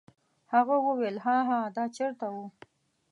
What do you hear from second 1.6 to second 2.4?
دا چیرته و؟